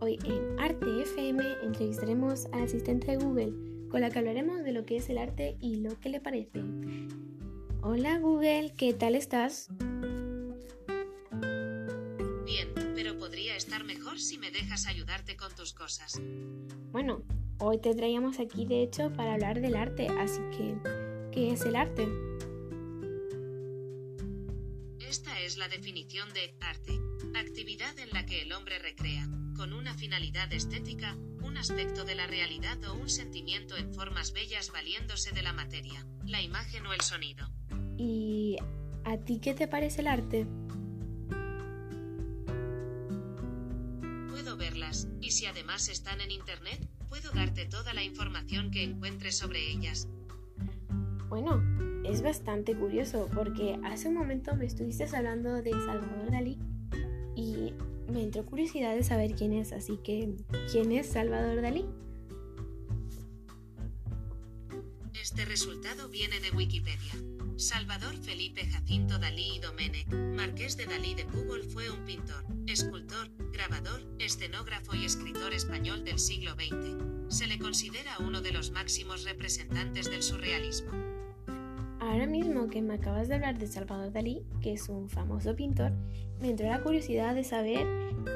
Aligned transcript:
Hoy 0.00 0.18
en 0.24 0.60
Arte 0.60 1.02
FM 1.02 1.42
entrevistaremos 1.62 2.44
al 2.52 2.64
asistente 2.64 3.12
de 3.12 3.16
Google, 3.16 3.54
con 3.88 4.02
la 4.02 4.10
que 4.10 4.18
hablaremos 4.18 4.62
de 4.62 4.72
lo 4.72 4.84
que 4.84 4.98
es 4.98 5.08
el 5.08 5.16
arte 5.16 5.56
y 5.58 5.76
lo 5.76 5.98
que 5.98 6.10
le 6.10 6.20
parece. 6.20 6.62
Hola 7.80 8.18
Google, 8.18 8.74
¿qué 8.76 8.92
tal 8.92 9.14
estás? 9.14 9.70
Bien, 12.44 12.68
pero 12.94 13.16
podría 13.18 13.56
estar 13.56 13.84
mejor 13.84 14.20
si 14.20 14.36
me 14.36 14.50
dejas 14.50 14.86
ayudarte 14.86 15.38
con 15.38 15.54
tus 15.54 15.72
cosas. 15.72 16.20
Bueno, 16.92 17.22
hoy 17.58 17.78
te 17.78 17.94
traíamos 17.94 18.38
aquí 18.38 18.66
de 18.66 18.82
hecho 18.82 19.10
para 19.14 19.32
hablar 19.32 19.62
del 19.62 19.76
arte, 19.76 20.08
así 20.18 20.40
que, 20.50 20.76
¿qué 21.32 21.52
es 21.52 21.62
el 21.62 21.74
arte? 21.74 22.06
Esta 24.98 25.40
es 25.40 25.56
la 25.56 25.68
definición 25.68 26.28
de 26.34 26.54
arte, 26.60 27.00
actividad 27.34 27.98
en 27.98 28.10
la 28.10 28.26
que 28.26 28.42
el 28.42 28.52
hombre 28.52 28.78
recrea, 28.78 29.28
con 29.56 29.72
una 29.72 29.94
finalidad 29.94 30.52
estética, 30.52 31.16
un 31.42 31.56
aspecto 31.56 32.04
de 32.04 32.14
la 32.14 32.26
realidad 32.26 32.82
o 32.84 32.94
un 32.94 33.08
sentimiento 33.08 33.76
en 33.76 33.92
formas 33.92 34.32
bellas 34.32 34.70
valiéndose 34.72 35.32
de 35.32 35.42
la 35.42 35.52
materia, 35.52 36.06
la 36.26 36.42
imagen 36.42 36.86
o 36.86 36.92
el 36.92 37.00
sonido. 37.00 37.50
¿Y 37.96 38.56
a 39.04 39.16
ti 39.18 39.38
qué 39.40 39.54
te 39.54 39.68
parece 39.68 40.00
el 40.00 40.08
arte? 40.08 40.46
Puedo 44.28 44.56
verlas, 44.56 45.08
y 45.20 45.30
si 45.32 45.46
además 45.46 45.88
están 45.88 46.20
en 46.20 46.30
Internet, 46.30 46.88
puedo 47.08 47.30
darte 47.32 47.66
toda 47.66 47.92
la 47.92 48.02
información 48.02 48.70
que 48.70 48.82
encuentre 48.82 49.32
sobre 49.32 49.70
ellas. 49.70 50.08
Bueno, 51.28 51.62
es 52.04 52.22
bastante 52.22 52.74
curioso 52.74 53.28
porque 53.34 53.78
hace 53.84 54.08
un 54.08 54.14
momento 54.14 54.56
me 54.56 54.66
estuviste 54.66 55.04
hablando 55.14 55.62
de 55.62 55.70
Salvador 55.70 56.30
Dalí 56.30 56.58
y 57.40 57.72
me 58.12 58.22
entró 58.22 58.44
curiosidad 58.44 58.94
de 58.94 59.02
saber 59.02 59.34
quién 59.34 59.52
es, 59.52 59.72
así 59.72 59.98
que 59.98 60.34
¿quién 60.70 60.92
es 60.92 61.06
Salvador 61.06 61.62
Dalí? 61.62 61.86
Este 65.20 65.44
resultado 65.44 66.08
viene 66.08 66.40
de 66.40 66.50
Wikipedia. 66.50 67.12
Salvador 67.56 68.16
Felipe 68.16 68.66
Jacinto 68.66 69.18
Dalí 69.18 69.56
y 69.56 69.58
Domenech, 69.58 70.08
marqués 70.34 70.76
de 70.76 70.86
Dalí 70.86 71.14
de 71.14 71.26
Púbol 71.26 71.62
fue 71.62 71.90
un 71.90 72.04
pintor, 72.04 72.44
escultor, 72.66 73.30
grabador, 73.52 74.02
escenógrafo 74.18 74.94
y 74.94 75.04
escritor 75.04 75.52
español 75.52 76.04
del 76.04 76.18
siglo 76.18 76.54
XX. 76.54 77.34
Se 77.34 77.46
le 77.46 77.58
considera 77.58 78.16
uno 78.18 78.40
de 78.40 78.52
los 78.52 78.70
máximos 78.70 79.24
representantes 79.24 80.10
del 80.10 80.22
surrealismo. 80.22 80.90
Ahora 82.10 82.26
mismo 82.26 82.68
que 82.68 82.82
me 82.82 82.94
acabas 82.94 83.28
de 83.28 83.36
hablar 83.36 83.56
de 83.56 83.68
Salvador 83.68 84.10
Dalí, 84.10 84.42
que 84.60 84.72
es 84.72 84.88
un 84.88 85.08
famoso 85.08 85.54
pintor, 85.54 85.92
me 86.40 86.50
entró 86.50 86.66
la 86.66 86.82
curiosidad 86.82 87.36
de 87.36 87.44
saber 87.44 87.86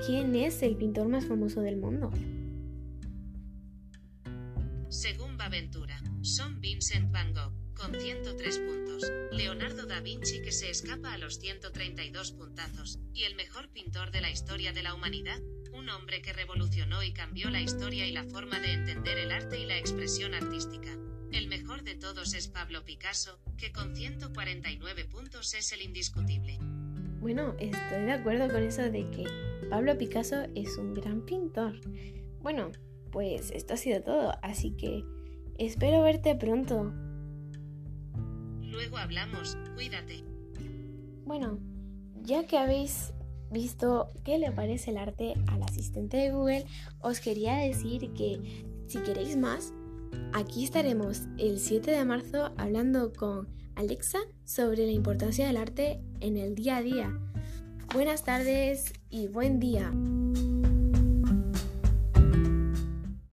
quién 0.06 0.36
es 0.36 0.62
el 0.62 0.76
pintor 0.76 1.08
más 1.08 1.26
famoso 1.26 1.60
del 1.60 1.76
mundo. 1.76 2.12
Según 4.88 5.36
Baventura, 5.36 6.00
son 6.22 6.60
Vincent 6.60 7.10
Van 7.10 7.34
Gogh, 7.34 7.52
con 7.74 7.92
103 8.00 8.58
puntos, 8.60 9.10
Leonardo 9.32 9.86
da 9.86 10.00
Vinci 10.00 10.40
que 10.40 10.52
se 10.52 10.70
escapa 10.70 11.12
a 11.12 11.18
los 11.18 11.40
132 11.40 12.30
puntazos, 12.30 13.00
y 13.12 13.24
el 13.24 13.34
mejor 13.34 13.70
pintor 13.70 14.12
de 14.12 14.20
la 14.20 14.30
historia 14.30 14.72
de 14.72 14.84
la 14.84 14.94
humanidad, 14.94 15.40
un 15.72 15.88
hombre 15.88 16.22
que 16.22 16.32
revolucionó 16.32 17.02
y 17.02 17.12
cambió 17.12 17.50
la 17.50 17.60
historia 17.60 18.06
y 18.06 18.12
la 18.12 18.22
forma 18.22 18.60
de 18.60 18.72
entender 18.72 19.18
el 19.18 19.32
arte 19.32 19.58
y 19.58 19.66
la 19.66 19.78
expresión 19.78 20.32
artística. 20.32 20.96
El 21.34 21.48
mejor 21.48 21.82
de 21.82 21.96
todos 21.96 22.32
es 22.34 22.46
Pablo 22.46 22.84
Picasso, 22.84 23.40
que 23.58 23.72
con 23.72 23.96
149 23.96 25.04
puntos 25.06 25.52
es 25.54 25.72
el 25.72 25.82
indiscutible. 25.82 26.58
Bueno, 27.20 27.56
estoy 27.58 28.04
de 28.04 28.12
acuerdo 28.12 28.46
con 28.46 28.62
eso 28.62 28.82
de 28.82 29.10
que 29.10 29.24
Pablo 29.68 29.98
Picasso 29.98 30.44
es 30.54 30.78
un 30.78 30.94
gran 30.94 31.22
pintor. 31.26 31.80
Bueno, 32.40 32.70
pues 33.10 33.50
esto 33.50 33.74
ha 33.74 33.76
sido 33.76 34.00
todo, 34.02 34.32
así 34.42 34.76
que 34.76 35.02
espero 35.58 36.02
verte 36.02 36.36
pronto. 36.36 36.94
Luego 38.60 38.98
hablamos, 38.98 39.58
cuídate. 39.74 40.22
Bueno, 41.24 41.58
ya 42.22 42.46
que 42.46 42.58
habéis 42.58 43.12
visto 43.50 44.06
qué 44.24 44.38
le 44.38 44.52
parece 44.52 44.92
el 44.92 44.98
arte 44.98 45.34
al 45.48 45.64
asistente 45.64 46.16
de 46.16 46.30
Google, 46.30 46.64
os 47.00 47.18
quería 47.18 47.56
decir 47.56 48.12
que 48.12 48.64
si 48.86 49.00
queréis 49.00 49.36
más, 49.36 49.72
aquí 50.32 50.64
estaremos 50.64 51.22
el 51.38 51.58
7 51.58 51.90
de 51.90 52.04
marzo 52.04 52.52
hablando 52.56 53.12
con 53.12 53.48
Alexa 53.74 54.18
sobre 54.44 54.86
la 54.86 54.92
importancia 54.92 55.46
del 55.46 55.56
arte 55.56 56.00
en 56.20 56.36
el 56.36 56.54
día 56.54 56.76
a 56.78 56.82
día. 56.82 57.18
Buenas 57.92 58.24
tardes 58.24 58.92
y 59.10 59.28
buen 59.28 59.60
día. 59.60 59.92